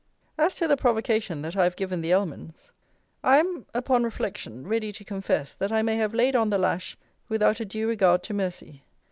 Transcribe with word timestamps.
As 0.35 0.55
to 0.55 0.67
the 0.67 0.77
provocation 0.77 1.43
that 1.43 1.55
I 1.55 1.63
have 1.63 1.75
given 1.75 2.01
the 2.01 2.09
Ellmans, 2.11 2.71
I 3.23 3.37
am, 3.37 3.67
upon 3.71 4.03
reflection, 4.03 4.65
ready 4.65 4.91
to 4.91 5.03
confess 5.03 5.53
that 5.53 5.71
I 5.71 5.83
may 5.83 5.97
have 5.97 6.15
laid 6.15 6.35
on 6.35 6.49
the 6.49 6.57
lash 6.57 6.97
without 7.29 7.59
a 7.59 7.65
due 7.65 7.87
regard 7.87 8.23
to 8.23 8.33
mercy. 8.33 8.81